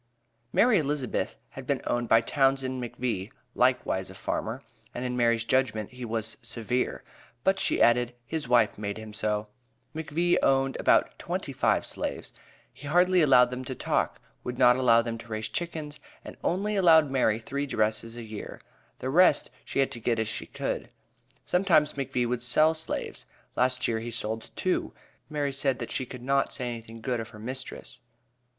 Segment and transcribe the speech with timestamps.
[0.51, 4.63] Mary Elizabeth had been owned by Townsend McVee (likewise a farmer),
[4.95, 7.03] and in Mary's judgment, he was "severe,"
[7.43, 9.45] but she added, "his wife made him so."
[9.95, 12.33] McVee owned about twenty five slaves;
[12.73, 16.75] "he hardly allowed them to talk would not allow them to raise chickens," and "only
[16.75, 18.59] allowed Mary three dresses a year;"
[18.97, 20.89] the rest she had to get as she could.
[21.45, 24.93] Sometimes McVee would sell slaves last year he sold two.
[25.29, 27.99] Mary said that she could not say anything good of her mistress.